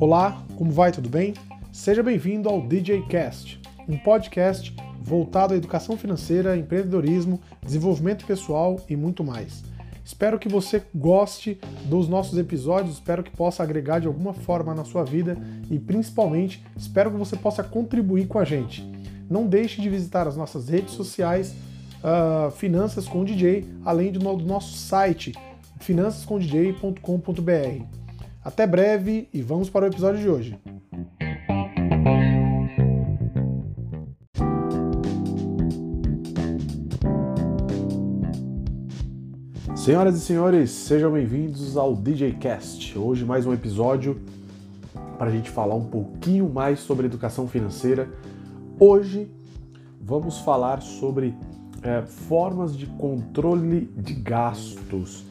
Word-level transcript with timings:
Olá, 0.00 0.44
como 0.56 0.70
vai? 0.70 0.92
Tudo 0.92 1.08
bem? 1.08 1.34
Seja 1.72 2.02
bem-vindo 2.02 2.48
ao 2.48 2.60
DJ 2.60 3.02
Cast, 3.08 3.60
um 3.88 3.98
podcast 3.98 4.74
voltado 5.00 5.54
à 5.54 5.56
educação 5.56 5.96
financeira, 5.96 6.56
empreendedorismo, 6.56 7.40
desenvolvimento 7.60 8.24
pessoal 8.24 8.80
e 8.88 8.94
muito 8.94 9.24
mais. 9.24 9.64
Espero 10.04 10.38
que 10.38 10.48
você 10.48 10.82
goste 10.94 11.58
dos 11.84 12.08
nossos 12.08 12.38
episódios, 12.38 12.94
espero 12.94 13.22
que 13.22 13.30
possa 13.30 13.62
agregar 13.62 13.98
de 13.98 14.06
alguma 14.06 14.32
forma 14.32 14.74
na 14.74 14.84
sua 14.84 15.04
vida 15.04 15.36
e 15.70 15.78
principalmente 15.78 16.64
espero 16.76 17.10
que 17.10 17.16
você 17.16 17.36
possa 17.36 17.64
contribuir 17.64 18.26
com 18.28 18.38
a 18.38 18.44
gente. 18.44 18.88
Não 19.28 19.46
deixe 19.46 19.82
de 19.82 19.90
visitar 19.90 20.28
as 20.28 20.36
nossas 20.36 20.68
redes 20.68 20.94
sociais, 20.94 21.54
uh, 21.98 22.50
Finanças 22.52 23.06
com 23.06 23.24
DJ, 23.24 23.66
além 23.84 24.12
do 24.12 24.20
nosso 24.20 24.74
site 24.74 25.34
finançascomdj.com.br. 25.80 27.84
Até 28.44 28.66
breve 28.66 29.28
e 29.32 29.40
vamos 29.42 29.70
para 29.70 29.84
o 29.84 29.88
episódio 29.88 30.20
de 30.20 30.28
hoje. 30.28 30.58
Senhoras 39.74 40.16
e 40.16 40.20
senhores, 40.20 40.70
sejam 40.70 41.12
bem-vindos 41.12 41.76
ao 41.76 41.94
DJ 41.94 42.32
Cast. 42.34 42.98
Hoje 42.98 43.24
mais 43.24 43.46
um 43.46 43.54
episódio 43.54 44.20
para 45.16 45.28
a 45.28 45.30
gente 45.30 45.50
falar 45.50 45.74
um 45.74 45.84
pouquinho 45.84 46.48
mais 46.48 46.80
sobre 46.80 47.06
educação 47.06 47.48
financeira. 47.48 48.08
Hoje 48.78 49.30
vamos 50.00 50.38
falar 50.40 50.82
sobre 50.82 51.34
é, 51.82 52.02
formas 52.02 52.76
de 52.76 52.86
controle 52.86 53.90
de 53.96 54.14
gastos. 54.14 55.27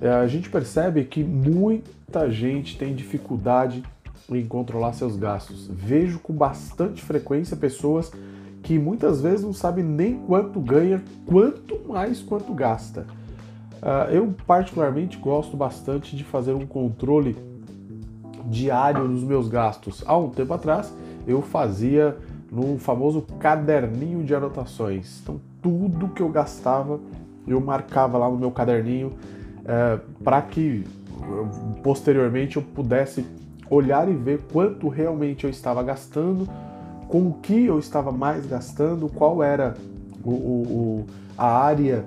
É, 0.00 0.08
a 0.08 0.26
gente 0.26 0.50
percebe 0.50 1.04
que 1.04 1.22
muita 1.22 2.30
gente 2.30 2.76
tem 2.76 2.94
dificuldade 2.94 3.82
em 4.30 4.46
controlar 4.46 4.92
seus 4.92 5.16
gastos. 5.16 5.68
Vejo 5.68 6.18
com 6.18 6.32
bastante 6.32 7.02
frequência 7.02 7.56
pessoas 7.56 8.10
que 8.62 8.78
muitas 8.78 9.20
vezes 9.20 9.44
não 9.44 9.52
sabem 9.52 9.84
nem 9.84 10.18
quanto 10.20 10.58
ganha, 10.58 11.02
quanto 11.26 11.80
mais 11.86 12.22
quanto 12.22 12.52
gasta. 12.54 13.06
Uh, 13.82 14.10
eu 14.10 14.34
particularmente 14.46 15.18
gosto 15.18 15.56
bastante 15.56 16.16
de 16.16 16.24
fazer 16.24 16.54
um 16.54 16.66
controle 16.66 17.36
diário 18.46 19.06
dos 19.06 19.22
meus 19.22 19.48
gastos. 19.48 20.02
Há 20.06 20.16
um 20.16 20.30
tempo 20.30 20.54
atrás 20.54 20.92
eu 21.26 21.42
fazia 21.42 22.16
no 22.50 22.78
famoso 22.78 23.22
caderninho 23.38 24.24
de 24.24 24.34
anotações. 24.34 25.20
Então 25.22 25.38
tudo 25.60 26.08
que 26.08 26.22
eu 26.22 26.30
gastava 26.30 26.98
eu 27.46 27.60
marcava 27.60 28.16
lá 28.16 28.30
no 28.30 28.38
meu 28.38 28.50
caderninho 28.50 29.12
uh, 29.64 30.00
para 30.22 30.40
que 30.42 30.84
posteriormente 31.82 32.56
eu 32.56 32.62
pudesse 32.62 33.24
olhar 33.70 34.08
e 34.08 34.14
ver 34.14 34.40
quanto 34.52 34.88
realmente 34.88 35.44
eu 35.44 35.50
estava 35.50 35.82
gastando, 35.82 36.48
com 37.08 37.28
o 37.28 37.34
que 37.34 37.66
eu 37.66 37.78
estava 37.78 38.12
mais 38.12 38.46
gastando, 38.46 39.08
qual 39.08 39.42
era 39.42 39.74
o, 40.24 40.30
o, 40.30 41.06
a 41.36 41.46
área 41.46 42.04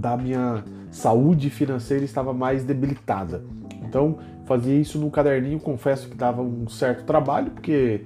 da 0.00 0.16
minha 0.16 0.64
saúde 0.90 1.50
financeira 1.50 2.04
estava 2.04 2.32
mais 2.32 2.64
debilitada. 2.64 3.42
Então, 3.82 4.18
fazia 4.44 4.74
isso 4.74 4.98
no 4.98 5.10
caderninho, 5.10 5.58
confesso 5.58 6.08
que 6.08 6.16
dava 6.16 6.42
um 6.42 6.68
certo 6.68 7.04
trabalho, 7.04 7.50
porque 7.50 8.02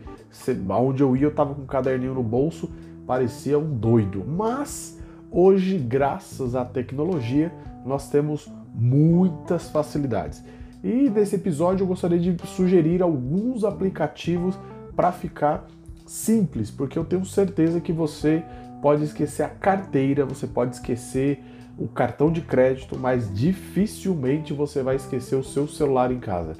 onde 0.68 1.02
eu 1.02 1.16
ia 1.16 1.24
eu 1.24 1.30
estava 1.30 1.54
com 1.54 1.62
o 1.62 1.66
caderninho 1.66 2.14
no 2.14 2.22
bolso, 2.22 2.70
parecia 3.06 3.58
um 3.58 3.74
doido. 3.74 4.24
Mas 4.26 4.98
hoje, 5.30 5.76
graças 5.78 6.54
à 6.54 6.64
tecnologia, 6.64 7.52
nós 7.84 8.08
temos 8.08 8.50
muitas 8.74 9.68
facilidades. 9.68 10.42
E 10.82 11.10
nesse 11.10 11.36
episódio 11.36 11.84
eu 11.84 11.88
gostaria 11.88 12.18
de 12.18 12.36
sugerir 12.46 13.02
alguns 13.02 13.64
aplicativos 13.64 14.58
para 14.96 15.12
ficar 15.12 15.66
simples, 16.06 16.70
porque 16.70 16.98
eu 16.98 17.04
tenho 17.04 17.24
certeza 17.24 17.80
que 17.80 17.92
você 17.92 18.42
pode 18.80 19.04
esquecer 19.04 19.42
a 19.42 19.48
carteira, 19.48 20.24
você 20.24 20.46
pode 20.46 20.74
esquecer 20.74 21.42
o 21.78 21.86
cartão 21.86 22.32
de 22.32 22.40
crédito, 22.40 22.98
mas 22.98 23.32
dificilmente 23.32 24.52
você 24.52 24.82
vai 24.82 24.96
esquecer 24.96 25.36
o 25.36 25.44
seu 25.44 25.68
celular 25.68 26.10
em 26.10 26.18
casa. 26.18 26.54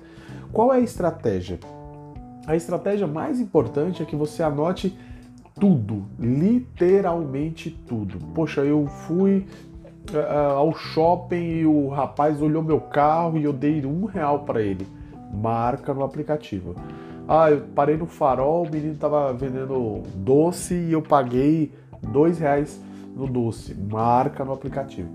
Qual 0.53 0.73
é 0.73 0.77
a 0.77 0.81
estratégia? 0.81 1.59
A 2.47 2.57
estratégia 2.57 3.07
mais 3.07 3.41
importante 3.41 4.03
é 4.03 4.07
que 4.07 4.17
você 4.17 4.43
anote 4.43 4.97
tudo, 5.59 6.07
literalmente 6.19 7.71
tudo. 7.71 8.19
Poxa, 8.35 8.63
eu 8.63 8.87
fui 8.87 9.47
ao 10.15 10.75
shopping 10.75 11.61
e 11.61 11.67
o 11.67 11.89
rapaz 11.89 12.41
olhou 12.41 12.63
meu 12.63 12.81
carro 12.81 13.39
e 13.39 13.45
eu 13.45 13.53
dei 13.53 13.85
um 13.85 14.05
real 14.05 14.41
para 14.41 14.61
ele. 14.63 14.87
Marca 15.33 15.95
no 15.95 16.03
aplicativo. 16.03 16.75
Ah, 17.29 17.51
eu 17.51 17.63
parei 17.75 17.97
no 17.97 18.07
farol, 18.07 18.65
o 18.67 18.71
menino 18.71 18.97
tava 18.97 19.33
vendendo 19.33 20.03
doce 20.17 20.75
e 20.75 20.93
eu 20.93 21.01
paguei 21.01 21.73
dois 22.13 22.39
reais 22.39 22.81
no 23.15 23.27
doce. 23.27 23.75
Marca 23.75 24.45
no 24.45 24.53
aplicativo. 24.53 25.09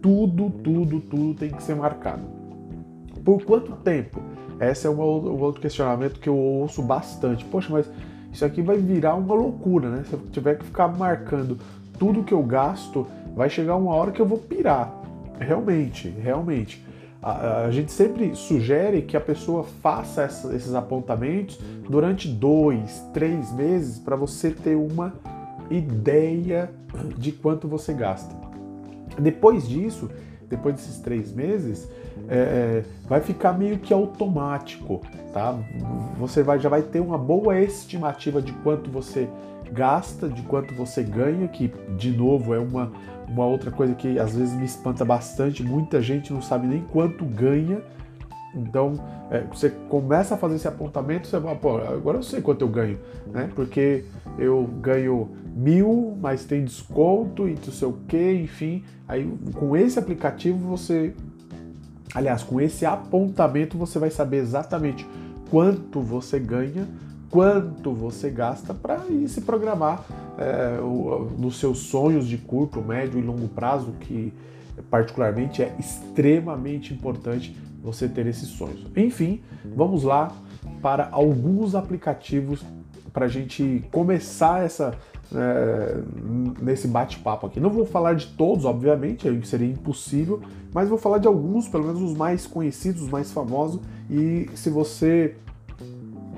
Tudo, 0.00 0.48
tudo, 0.48 1.00
tudo 1.00 1.34
tem 1.34 1.50
que 1.50 1.62
ser 1.62 1.74
marcado. 1.74 2.22
Por 3.24 3.42
quanto 3.42 3.72
tempo? 3.72 4.20
Esse 4.60 4.86
é 4.86 4.90
um 4.90 5.00
outro 5.00 5.60
questionamento 5.60 6.20
que 6.20 6.28
eu 6.28 6.36
ouço 6.36 6.82
bastante. 6.82 7.44
Poxa, 7.44 7.68
mas 7.70 7.90
isso 8.32 8.44
aqui 8.44 8.62
vai 8.62 8.76
virar 8.76 9.14
uma 9.14 9.34
loucura, 9.34 9.88
né? 9.88 10.04
Se 10.08 10.12
eu 10.12 10.20
tiver 10.30 10.56
que 10.58 10.64
ficar 10.64 10.88
marcando 10.88 11.58
tudo 11.98 12.22
que 12.22 12.32
eu 12.32 12.42
gasto, 12.42 13.06
vai 13.34 13.48
chegar 13.50 13.76
uma 13.76 13.94
hora 13.94 14.10
que 14.10 14.20
eu 14.20 14.26
vou 14.26 14.38
pirar. 14.38 14.92
Realmente, 15.38 16.08
realmente. 16.08 16.84
A, 17.22 17.64
a 17.64 17.70
gente 17.70 17.92
sempre 17.92 18.34
sugere 18.34 19.02
que 19.02 19.16
a 19.16 19.20
pessoa 19.20 19.64
faça 19.82 20.22
essa, 20.22 20.54
esses 20.54 20.74
apontamentos 20.74 21.58
durante 21.88 22.28
dois, 22.28 23.02
três 23.12 23.52
meses 23.52 23.98
para 23.98 24.16
você 24.16 24.50
ter 24.50 24.74
uma 24.74 25.12
ideia 25.70 26.70
de 27.16 27.30
quanto 27.32 27.68
você 27.68 27.92
gasta. 27.92 28.34
Depois 29.18 29.68
disso, 29.68 30.10
depois 30.48 30.74
desses 30.74 30.98
três 30.98 31.32
meses, 31.32 31.88
é, 32.28 32.36
é, 32.36 32.84
vai 33.08 33.20
ficar 33.20 33.52
meio 33.52 33.78
que 33.78 33.92
automático, 33.92 35.00
tá? 35.32 35.56
Você 36.18 36.42
vai, 36.42 36.58
já 36.58 36.68
vai 36.68 36.82
ter 36.82 37.00
uma 37.00 37.18
boa 37.18 37.58
estimativa 37.60 38.42
de 38.42 38.52
quanto 38.52 38.90
você 38.90 39.28
gasta, 39.72 40.28
de 40.28 40.42
quanto 40.42 40.74
você 40.74 41.02
ganha, 41.02 41.48
que 41.48 41.72
de 41.96 42.10
novo 42.10 42.54
é 42.54 42.58
uma, 42.58 42.92
uma 43.28 43.46
outra 43.46 43.70
coisa 43.70 43.94
que 43.94 44.18
às 44.18 44.34
vezes 44.34 44.54
me 44.54 44.64
espanta 44.64 45.04
bastante. 45.04 45.62
Muita 45.62 46.00
gente 46.00 46.32
não 46.32 46.42
sabe 46.42 46.66
nem 46.66 46.82
quanto 46.82 47.24
ganha. 47.24 47.82
Então, 48.54 48.94
é, 49.30 49.42
você 49.42 49.70
começa 49.88 50.34
a 50.34 50.36
fazer 50.36 50.56
esse 50.56 50.66
apontamento, 50.66 51.28
você 51.28 51.40
fala, 51.40 51.54
pô, 51.54 51.76
agora 51.76 52.18
eu 52.18 52.22
sei 52.22 52.40
quanto 52.40 52.62
eu 52.62 52.68
ganho, 52.68 52.98
né? 53.32 53.48
Porque 53.54 54.04
eu 54.36 54.68
ganho 54.80 55.30
mil, 55.54 56.16
mas 56.20 56.44
tem 56.44 56.64
desconto 56.64 57.48
e 57.48 57.54
não 57.54 57.72
sei 57.72 57.88
o 57.88 57.92
que, 58.08 58.32
enfim. 58.34 58.82
Aí 59.06 59.32
com 59.54 59.76
esse 59.76 59.98
aplicativo 59.98 60.58
você. 60.68 61.14
Aliás, 62.12 62.42
com 62.42 62.60
esse 62.60 62.84
apontamento 62.84 63.78
você 63.78 63.98
vai 63.98 64.10
saber 64.10 64.38
exatamente 64.38 65.06
quanto 65.48 66.00
você 66.00 66.40
ganha, 66.40 66.88
quanto 67.30 67.92
você 67.92 68.28
gasta 68.28 68.74
para 68.74 69.06
ir 69.08 69.28
se 69.28 69.42
programar 69.42 70.04
é, 70.36 70.78
nos 71.38 71.58
seus 71.58 71.78
sonhos 71.78 72.26
de 72.26 72.36
curto, 72.36 72.82
médio 72.82 73.18
e 73.18 73.22
longo 73.22 73.48
prazo, 73.48 73.92
que 74.00 74.32
particularmente 74.90 75.62
é 75.62 75.74
extremamente 75.78 76.92
importante 76.92 77.56
você 77.82 78.08
ter 78.08 78.26
esses 78.26 78.48
sonhos. 78.48 78.84
Enfim, 78.96 79.40
vamos 79.64 80.02
lá 80.02 80.32
para 80.82 81.08
alguns 81.12 81.74
aplicativos 81.74 82.64
para 83.12 83.26
a 83.26 83.28
gente 83.28 83.84
começar 83.90 84.64
essa 84.64 84.94
é, 85.34 86.00
nesse 86.60 86.88
bate-papo 86.88 87.46
aqui. 87.46 87.60
Não 87.60 87.70
vou 87.70 87.86
falar 87.86 88.14
de 88.14 88.26
todos, 88.28 88.64
obviamente, 88.64 89.28
seria 89.46 89.68
impossível, 89.68 90.40
mas 90.72 90.88
vou 90.88 90.98
falar 90.98 91.18
de 91.18 91.26
alguns, 91.26 91.68
pelo 91.68 91.86
menos 91.86 92.02
os 92.02 92.16
mais 92.16 92.46
conhecidos, 92.46 93.02
os 93.02 93.10
mais 93.10 93.32
famosos. 93.32 93.80
E 94.08 94.48
se 94.54 94.70
você 94.70 95.36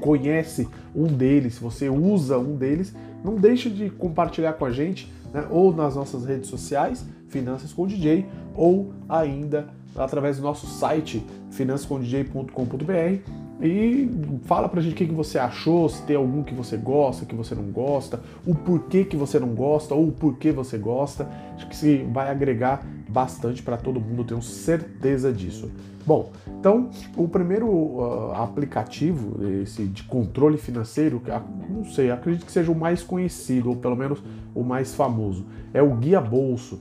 conhece 0.02 0.68
um 0.94 1.06
deles, 1.06 1.54
se 1.54 1.60
você 1.60 1.88
usa 1.88 2.36
um 2.38 2.56
deles, 2.56 2.94
não 3.24 3.36
deixe 3.36 3.70
de 3.70 3.88
compartilhar 3.88 4.54
com 4.54 4.66
a 4.66 4.70
gente, 4.70 5.10
né, 5.32 5.46
ou 5.48 5.74
nas 5.74 5.94
nossas 5.96 6.26
redes 6.26 6.48
sociais, 6.50 7.06
Finanças 7.28 7.72
com 7.72 7.86
DJ, 7.86 8.26
ou 8.54 8.92
ainda 9.08 9.68
através 9.96 10.36
do 10.36 10.42
nosso 10.42 10.66
site 10.66 11.24
finançascomdj.com.br 11.50 13.41
e 13.62 14.10
fala 14.44 14.68
pra 14.68 14.80
gente 14.80 14.92
o 14.92 14.96
que, 14.96 15.04
você 15.04 15.38
achou, 15.38 15.88
se 15.88 16.02
tem 16.02 16.16
algum 16.16 16.42
que 16.42 16.52
você 16.52 16.76
gosta, 16.76 17.24
que 17.24 17.34
você 17.34 17.54
não 17.54 17.64
gosta, 17.64 18.20
o 18.44 18.56
porquê 18.56 19.04
que 19.04 19.16
você 19.16 19.38
não 19.38 19.54
gosta 19.54 19.94
ou 19.94 20.08
o 20.08 20.12
porquê 20.12 20.50
você 20.50 20.76
gosta. 20.76 21.28
Acho 21.54 21.68
que 21.68 21.74
isso 21.74 22.10
vai 22.12 22.28
agregar 22.28 22.84
bastante 23.08 23.62
para 23.62 23.76
todo 23.76 24.00
mundo, 24.00 24.24
tenho 24.24 24.42
certeza 24.42 25.32
disso. 25.32 25.70
Bom, 26.04 26.32
então 26.58 26.90
o 27.16 27.28
primeiro 27.28 27.68
uh, 27.68 28.32
aplicativo 28.34 29.40
esse 29.62 29.84
de 29.84 30.02
controle 30.02 30.58
financeiro, 30.58 31.22
não 31.70 31.84
sei, 31.84 32.10
acredito 32.10 32.44
que 32.44 32.50
seja 32.50 32.72
o 32.72 32.74
mais 32.74 33.04
conhecido 33.04 33.68
ou 33.68 33.76
pelo 33.76 33.94
menos 33.94 34.20
o 34.52 34.64
mais 34.64 34.92
famoso, 34.92 35.46
é 35.72 35.80
o 35.80 35.94
Guia 35.94 36.20
Bolso. 36.20 36.80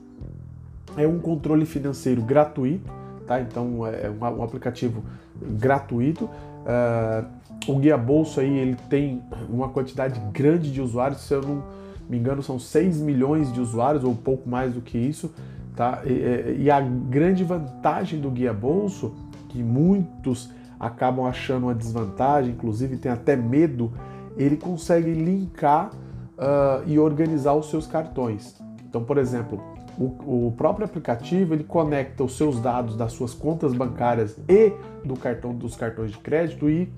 É 0.97 1.07
um 1.07 1.19
controle 1.19 1.65
financeiro 1.65 2.21
gratuito 2.21 3.00
tá? 3.31 3.39
Então 3.39 3.87
é 3.87 4.09
um, 4.09 4.43
aplicativo 4.43 5.03
gratuito. 5.41 6.25
Uh, 6.25 7.25
o 7.67 7.77
Guia 7.77 7.97
Bolso 7.97 8.41
aí 8.41 8.57
ele 8.57 8.75
tem 8.89 9.21
uma 9.49 9.69
quantidade 9.69 10.19
grande 10.33 10.71
de 10.71 10.81
usuários, 10.81 11.21
se 11.21 11.33
eu 11.33 11.41
não 11.41 11.63
me 12.09 12.17
engano 12.17 12.43
são 12.43 12.59
6 12.59 12.99
milhões 12.99 13.53
de 13.53 13.61
usuários 13.61 14.03
ou 14.03 14.13
pouco 14.13 14.49
mais 14.49 14.73
do 14.73 14.81
que 14.81 14.97
isso, 14.97 15.31
tá? 15.75 16.01
E, 16.05 16.63
e 16.63 16.71
a 16.71 16.81
grande 16.81 17.43
vantagem 17.43 18.19
do 18.19 18.29
Guia 18.29 18.53
Bolso, 18.53 19.13
que 19.47 19.63
muitos 19.63 20.51
acabam 20.77 21.25
achando 21.25 21.67
uma 21.67 21.75
desvantagem, 21.75 22.51
inclusive 22.51 22.97
tem 22.97 23.11
até 23.11 23.35
medo, 23.35 23.93
ele 24.35 24.57
consegue 24.57 25.13
linkar 25.13 25.91
uh, 26.37 26.83
e 26.85 26.99
organizar 26.99 27.53
os 27.53 27.69
seus 27.69 27.87
cartões. 27.87 28.61
Então, 28.89 29.03
por 29.03 29.17
exemplo, 29.17 29.61
o, 29.97 30.47
o, 30.47 30.53
próprio 30.57 30.85
aplicativo 30.85 31.53
ele 31.53 31.63
conecta 31.63 32.23
os 32.23 32.37
seus 32.37 32.59
dados 32.59 32.95
das 32.95 33.13
suas 33.13 33.33
contas 33.33 33.73
bancárias 33.73 34.37
e 34.47 34.71
do 35.03 35.15
cartão 35.15 35.53
dos 35.53 35.75
cartões 35.75 36.11
de 36.11 36.17
crédito 36.17 36.69
e 36.69 36.91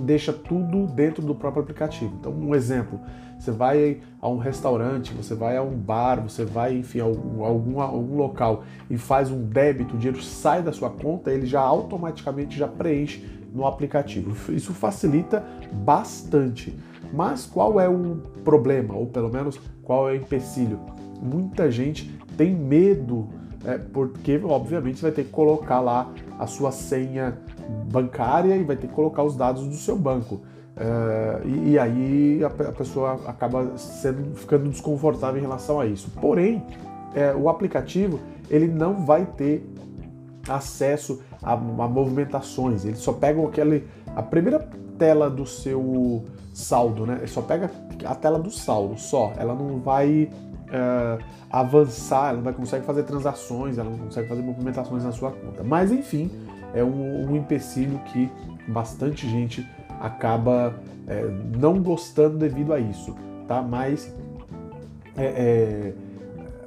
deixa 0.00 0.32
tudo 0.32 0.86
dentro 0.86 1.22
do 1.22 1.34
próprio 1.34 1.62
aplicativo. 1.62 2.14
Então, 2.18 2.32
um 2.32 2.54
exemplo, 2.54 3.00
você 3.38 3.50
vai 3.50 4.00
a 4.20 4.28
um 4.28 4.38
restaurante, 4.38 5.12
você 5.12 5.34
vai 5.34 5.56
a 5.56 5.62
um 5.62 5.76
bar, 5.76 6.20
você 6.22 6.44
vai, 6.44 6.76
enfim, 6.76 7.00
a 7.00 7.04
algum, 7.04 7.80
algum 7.80 8.16
local 8.16 8.64
e 8.88 8.96
faz 8.96 9.30
um 9.30 9.44
débito, 9.44 9.94
o 9.96 9.98
dinheiro 9.98 10.22
sai 10.22 10.62
da 10.62 10.72
sua 10.72 10.90
conta, 10.90 11.30
ele 11.30 11.46
já 11.46 11.60
automaticamente 11.60 12.56
já 12.56 12.68
preenche 12.68 13.24
no 13.52 13.66
aplicativo. 13.66 14.52
Isso 14.52 14.72
facilita 14.72 15.44
bastante. 15.72 16.76
Mas 17.12 17.44
qual 17.44 17.78
é 17.78 17.88
o 17.88 18.16
problema, 18.42 18.94
ou 18.94 19.06
pelo 19.06 19.30
menos 19.30 19.60
qual 19.82 20.08
é 20.08 20.12
o 20.12 20.16
empecilho? 20.16 20.80
Muita 21.22 21.70
gente 21.70 22.18
tem 22.36 22.54
medo, 22.54 23.28
é, 23.64 23.78
porque 23.78 24.40
obviamente 24.42 24.98
você 24.98 25.02
vai 25.02 25.12
ter 25.12 25.24
que 25.24 25.30
colocar 25.30 25.80
lá 25.80 26.12
a 26.38 26.46
sua 26.46 26.72
senha 26.72 27.38
bancária 27.90 28.56
e 28.56 28.64
vai 28.64 28.76
ter 28.76 28.88
que 28.88 28.94
colocar 28.94 29.22
os 29.22 29.36
dados 29.36 29.66
do 29.66 29.76
seu 29.76 29.96
banco. 29.96 30.40
É, 30.76 31.42
e, 31.44 31.70
e, 31.70 31.78
aí 31.78 32.40
a, 32.42 32.46
a, 32.46 32.72
pessoa 32.72 33.20
acaba 33.26 33.76
sendo, 33.76 34.34
ficando 34.34 34.68
desconfortável 34.70 35.38
em 35.38 35.42
relação 35.42 35.78
a 35.78 35.86
isso. 35.86 36.10
Porém, 36.20 36.64
é, 37.14 37.34
o 37.34 37.48
aplicativo 37.48 38.18
ele 38.50 38.66
não 38.66 39.04
vai 39.04 39.26
ter 39.26 39.66
acesso 40.48 41.22
a, 41.42 41.52
a, 41.52 41.56
movimentações. 41.56 42.84
Ele 42.84 42.96
só 42.96 43.12
pega 43.12 43.42
aquele, 43.46 43.86
a 44.16 44.22
primeira 44.22 44.58
tela 44.98 45.30
do 45.30 45.46
seu 45.46 46.24
saldo, 46.52 47.06
né? 47.06 47.16
Ele 47.18 47.28
só 47.28 47.42
pega 47.42 47.70
a 48.04 48.14
tela 48.14 48.38
do 48.38 48.50
saldo, 48.50 48.98
só. 48.98 49.32
Ela 49.36 49.54
não 49.54 49.78
vai 49.78 50.30
uh, 50.72 51.22
avançar, 51.50 52.28
ela 52.28 52.36
não 52.36 52.42
vai 52.42 52.52
conseguir 52.52 52.84
fazer 52.84 53.02
transações, 53.04 53.78
ela 53.78 53.90
não 53.90 53.98
consegue 53.98 54.28
fazer 54.28 54.42
movimentações 54.42 55.04
na 55.04 55.12
sua 55.12 55.30
conta. 55.30 55.62
Mas 55.62 55.92
enfim, 55.92 56.30
é 56.74 56.82
um, 56.82 57.30
um 57.30 57.36
empecilho 57.36 57.98
que 58.06 58.30
bastante 58.68 59.28
gente 59.28 59.66
acaba 60.00 60.74
é, 61.06 61.22
não 61.56 61.80
gostando 61.82 62.38
devido 62.38 62.72
a 62.72 62.80
isso, 62.80 63.14
tá? 63.46 63.62
Mas 63.62 64.12
é, 65.16 65.24
é, 65.24 65.94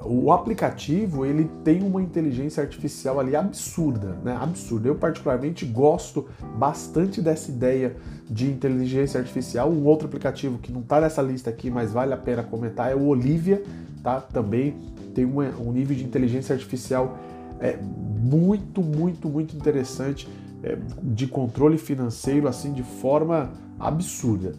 o 0.07 0.31
aplicativo 0.31 1.25
ele 1.25 1.49
tem 1.63 1.81
uma 1.81 2.01
inteligência 2.01 2.61
artificial 2.61 3.19
ali 3.19 3.35
absurda, 3.35 4.17
né? 4.23 4.37
Absurda. 4.39 4.87
Eu 4.87 4.95
particularmente 4.95 5.65
gosto 5.65 6.27
bastante 6.57 7.21
dessa 7.21 7.49
ideia 7.49 7.95
de 8.29 8.47
inteligência 8.47 9.19
artificial. 9.19 9.69
Um 9.69 9.85
outro 9.85 10.07
aplicativo 10.07 10.59
que 10.59 10.71
não 10.71 10.81
está 10.81 11.01
nessa 11.01 11.21
lista 11.21 11.49
aqui, 11.49 11.71
mas 11.71 11.91
vale 11.91 12.13
a 12.13 12.17
pena 12.17 12.43
comentar 12.43 12.91
é 12.91 12.95
o 12.95 13.05
Olivia, 13.05 13.63
tá? 14.03 14.21
Também 14.21 14.75
tem 15.13 15.25
um 15.25 15.71
nível 15.71 15.95
de 15.95 16.03
inteligência 16.03 16.53
artificial 16.53 17.17
é, 17.59 17.77
muito, 17.77 18.81
muito, 18.81 19.27
muito 19.27 19.55
interessante 19.55 20.27
é, 20.61 20.77
de 21.01 21.25
controle 21.25 21.77
financeiro 21.77 22.47
assim 22.47 22.73
de 22.73 22.83
forma 22.83 23.51
absurda. 23.79 24.53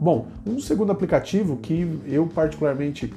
Bom, 0.00 0.26
um 0.46 0.60
segundo 0.60 0.92
aplicativo 0.92 1.56
que 1.56 2.00
eu 2.06 2.26
particularmente 2.26 3.12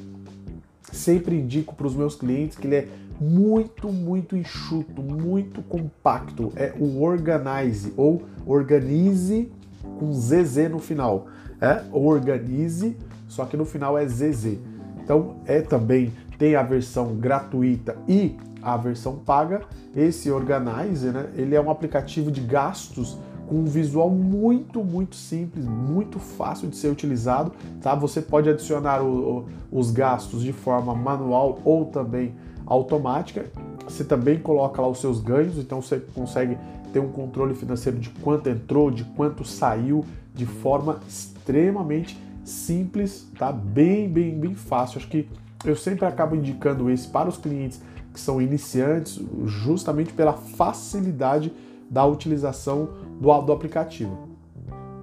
sempre 0.92 1.38
indico 1.38 1.76
para 1.76 1.88
os 1.88 1.96
meus 1.96 2.16
clientes 2.16 2.58
que 2.58 2.68
ele 2.68 2.76
é 2.76 2.88
muito, 3.20 3.92
muito 3.92 4.36
enxuto, 4.36 5.02
muito 5.02 5.62
compacto. 5.62 6.52
É 6.56 6.74
o 6.80 7.02
Organize 7.02 7.94
ou 7.96 8.24
Organize 8.46 9.52
com 10.00 10.12
ZZ 10.12 10.70
no 10.70 10.80
final. 10.80 11.28
É 11.60 11.84
Organize, 11.92 12.98
só 13.28 13.46
que 13.46 13.56
no 13.56 13.66
final 13.66 13.98
é 13.98 14.08
ZZ. 14.08 14.58
Então 15.04 15.36
é 15.46 15.62
também 15.62 16.12
tem 16.38 16.56
a 16.56 16.64
versão 16.64 17.16
gratuita 17.16 17.96
e 18.08 18.36
a 18.62 18.76
versão 18.76 19.18
paga. 19.18 19.62
Esse 19.96 20.32
Organize, 20.32 21.08
né, 21.10 21.28
ele 21.36 21.54
é 21.54 21.62
um 21.62 21.70
aplicativo 21.70 22.32
de 22.32 22.42
gastos 22.42 23.18
com 23.52 23.58
um 23.58 23.66
visual 23.66 24.10
muito, 24.10 24.82
muito 24.82 25.14
simples, 25.14 25.66
muito 25.66 26.20
fácil 26.20 26.70
de 26.70 26.78
ser 26.78 26.88
utilizado, 26.88 27.52
tá? 27.82 27.94
Você 27.94 28.22
pode 28.22 28.50
adicionar 28.50 29.04
o, 29.04 29.40
o, 29.40 29.46
os 29.70 29.92
gastos 29.92 30.42
de 30.42 30.54
forma 30.54 30.96
manual 30.96 31.60
ou 31.66 31.84
também 31.84 32.34
automática. 32.66 33.48
Você 33.84 34.06
também 34.06 34.40
coloca 34.40 34.82
lá 34.82 34.88
os 34.88 35.02
seus 35.02 35.20
ganhos, 35.20 35.58
então 35.58 35.82
você 35.82 36.00
consegue 36.16 36.58
ter 36.94 37.00
um 37.02 37.10
controle 37.10 37.54
financeiro 37.54 38.00
de 38.00 38.10
quanto 38.10 38.48
entrou, 38.48 38.90
de 38.90 39.04
quanto 39.04 39.44
saiu, 39.44 40.06
de 40.34 40.46
forma 40.46 41.02
extremamente 41.06 42.18
simples, 42.46 43.28
tá? 43.38 43.52
Bem, 43.52 44.08
bem, 44.08 44.34
bem 44.40 44.56
fácil. 44.56 44.98
Acho 44.98 45.10
que 45.10 45.28
eu 45.66 45.76
sempre 45.76 46.06
acabo 46.06 46.38
indicando 46.38 46.90
esse 46.90 47.10
para 47.10 47.28
os 47.28 47.36
clientes 47.36 47.82
que 48.14 48.20
são 48.20 48.42
iniciantes, 48.42 49.22
justamente 49.46 50.14
pela 50.14 50.32
facilidade 50.32 51.52
da 51.92 52.06
utilização 52.06 52.88
do, 53.20 53.42
do 53.42 53.52
aplicativo. 53.52 54.18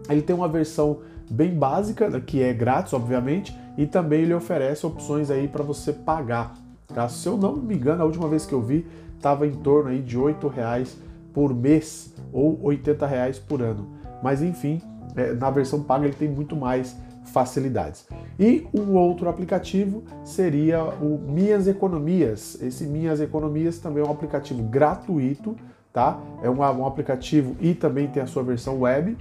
Ele 0.09 0.23
tem 0.23 0.35
uma 0.35 0.49
versão 0.49 1.01
bem 1.31 1.55
básica, 1.55 2.09
né, 2.09 2.23
que 2.25 2.43
é 2.43 2.55
grátis, 2.55 2.95
obviamente, 2.95 3.55
e 3.77 3.87
também 3.87 4.23
ele 4.23 4.33
oferece 4.33 4.87
opções 4.87 5.31
aí 5.31 5.47
para 5.47 5.63
você 5.63 5.93
pagar. 5.93 6.55
Tá? 6.87 7.07
Se 7.11 7.29
eu 7.29 7.37
não 7.37 7.55
me 7.57 7.75
engano, 7.75 8.03
a 8.03 8.07
última 8.07 8.27
vez 8.27 8.47
que 8.47 8.55
eu 8.55 8.63
vi 8.63 8.87
estava 9.15 9.47
em 9.47 9.53
torno 9.53 9.91
aí 9.91 10.01
de 10.01 10.17
R$ 10.17 10.35
reais 10.55 10.97
por 11.35 11.55
mês 11.55 12.15
ou 12.33 12.71
R$ 12.71 12.81
reais 13.07 13.39
por 13.39 13.61
ano. 13.61 13.87
Mas 14.23 14.41
enfim, 14.41 14.81
é, 15.15 15.35
na 15.35 15.51
versão 15.51 15.83
paga 15.83 16.07
ele 16.07 16.15
tem 16.15 16.29
muito 16.29 16.57
mais 16.57 16.97
facilidades. 17.25 18.07
E 18.41 18.67
um 18.73 18.95
outro 18.95 19.29
aplicativo 19.29 20.03
seria 20.25 20.83
o 20.83 21.19
Minhas 21.19 21.69
Economias. 21.69 22.61
Esse 22.63 22.85
Minhas 22.85 23.21
Economias 23.21 23.79
também 23.79 24.03
é 24.03 24.07
um 24.07 24.11
aplicativo 24.11 24.63
gratuito 24.63 25.55
tá? 25.93 26.19
É 26.43 26.51
um, 26.51 26.59
um 26.59 26.87
aplicativo 26.87 27.57
e 27.61 27.75
também 27.75 28.07
tem 28.07 28.23
a 28.23 28.27
sua 28.27 28.43
versão 28.43 28.81
web. 28.81 29.17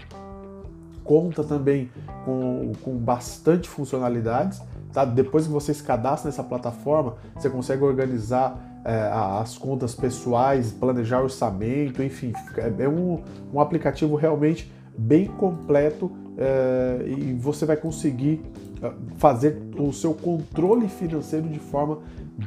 Conta 1.04 1.44
também 1.44 1.90
com, 2.26 2.74
com 2.82 2.98
bastante 2.98 3.70
funcionalidades. 3.70 4.62
Tá? 4.92 5.06
Depois 5.06 5.46
que 5.46 5.52
você 5.52 5.74
se 5.74 5.84
cadastra 5.84 6.30
nessa 6.30 6.44
plataforma, 6.44 7.16
você 7.36 7.50
consegue 7.50 7.84
organizar 7.84 8.68
é, 8.84 9.10
as 9.12 9.58
contas 9.58 9.94
pessoais, 9.94 10.72
planejar 10.72 11.22
orçamento, 11.22 12.02
enfim, 12.02 12.32
é, 12.58 12.84
é 12.84 12.90
um, 12.90 13.22
um 13.54 13.60
aplicativo 13.60 14.16
realmente 14.16 14.72
bem 14.98 15.26
completo 15.26 16.10
é, 16.38 17.04
e 17.06 17.34
você 17.34 17.66
vai 17.66 17.76
conseguir 17.76 18.42
é, 18.82 18.92
fazer 19.18 19.62
o 19.78 19.92
seu 19.92 20.14
controle 20.14 20.88
financeiro 20.88 21.50
de 21.50 21.60
forma 21.60 22.00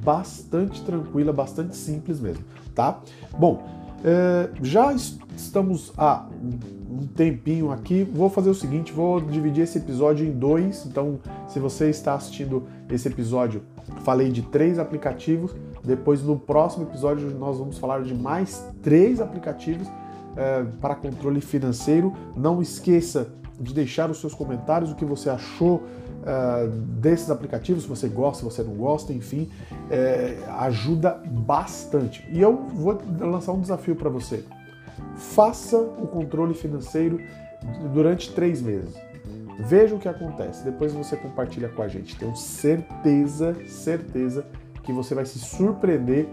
bastante 0.03 0.83
tranquila, 0.83 1.33
bastante 1.33 1.77
simples 1.77 2.19
mesmo, 2.21 2.43
tá? 2.75 3.01
Bom, 3.39 3.63
é, 4.05 4.51
já 4.63 4.95
estamos 5.37 5.93
há 5.97 6.27
um 6.91 7.07
tempinho 7.07 7.71
aqui. 7.71 8.03
Vou 8.03 8.31
fazer 8.31 8.51
o 8.51 8.55
seguinte: 8.55 8.93
vou 8.93 9.21
dividir 9.21 9.65
esse 9.65 9.79
episódio 9.79 10.27
em 10.27 10.33
dois. 10.33 10.87
Então, 10.87 11.19
se 11.49 11.59
você 11.59 11.91
está 11.91 12.15
assistindo 12.15 12.65
esse 12.89 13.09
episódio, 13.09 13.63
falei 14.03 14.31
de 14.31 14.43
três 14.43 14.79
aplicativos. 14.79 15.55
Depois, 15.85 16.23
no 16.23 16.39
próximo 16.39 16.85
episódio, 16.85 17.31
nós 17.31 17.59
vamos 17.59 17.79
falar 17.79 18.03
de 18.03 18.15
mais 18.15 18.67
três 18.83 19.21
aplicativos 19.21 19.89
é, 20.37 20.65
para 20.81 20.95
controle 20.95 21.41
financeiro. 21.41 22.13
Não 22.37 22.61
esqueça 22.61 23.29
de 23.59 23.75
deixar 23.75 24.11
os 24.11 24.21
seus 24.21 24.35
comentários, 24.35 24.91
o 24.91 24.95
que 24.95 25.05
você 25.05 25.29
achou 25.29 25.83
uh, 26.21 26.69
desses 26.69 27.31
aplicativos, 27.31 27.85
se 27.85 27.89
você 27.89 28.09
gosta, 28.09 28.39
se 28.39 28.45
você 28.45 28.63
não 28.63 28.75
gosta, 28.75 29.13
enfim, 29.13 29.49
é, 29.91 30.37
ajuda 30.59 31.21
bastante. 31.27 32.27
E 32.31 32.41
eu 32.41 32.57
vou 32.57 33.01
lançar 33.19 33.53
um 33.53 33.61
desafio 33.61 33.97
para 33.97 34.09
você. 34.09 34.45
Faça 35.17 35.79
o 35.79 36.07
controle 36.07 36.55
financeiro 36.55 37.21
durante 37.93 38.33
três 38.33 38.63
meses. 38.63 38.95
Veja 39.61 39.95
o 39.95 39.99
que 39.99 40.09
acontece. 40.09 40.65
Depois 40.65 40.93
você 40.93 41.17
compartilha 41.17 41.69
com 41.69 41.83
a 41.83 41.89
gente. 41.89 42.17
Tenho 42.17 42.35
certeza, 42.35 43.57
certeza 43.67 44.47
que 44.83 44.93
você 44.93 45.15
vai 45.15 45.27
se 45.27 45.39
surpreender, 45.39 46.27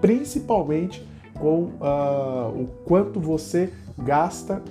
principalmente 0.00 1.06
com 1.34 1.64
uh, 1.80 2.48
o 2.54 2.66
quanto 2.84 3.20
você 3.20 3.72
gasta 3.98 4.62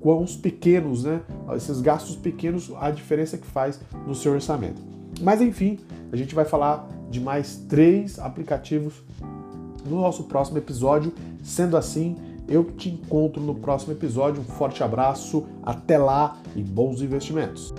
com 0.00 0.22
os 0.22 0.36
pequenos, 0.36 1.04
né? 1.04 1.20
Esses 1.54 1.80
gastos 1.80 2.16
pequenos, 2.16 2.72
a 2.80 2.90
diferença 2.90 3.36
que 3.36 3.46
faz 3.46 3.80
no 4.06 4.14
seu 4.14 4.32
orçamento. 4.32 4.80
Mas 5.20 5.40
enfim, 5.40 5.78
a 6.12 6.16
gente 6.16 6.34
vai 6.34 6.44
falar 6.44 6.88
de 7.10 7.20
mais 7.20 7.56
três 7.68 8.18
aplicativos 8.18 8.94
no 9.86 10.00
nosso 10.00 10.24
próximo 10.24 10.58
episódio. 10.58 11.12
Sendo 11.42 11.76
assim, 11.76 12.16
eu 12.48 12.64
te 12.64 12.88
encontro 12.88 13.42
no 13.42 13.54
próximo 13.54 13.92
episódio. 13.92 14.40
Um 14.40 14.44
forte 14.44 14.82
abraço, 14.82 15.46
até 15.62 15.98
lá 15.98 16.38
e 16.56 16.62
bons 16.62 17.02
investimentos. 17.02 17.72